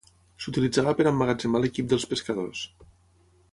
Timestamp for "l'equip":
1.65-1.93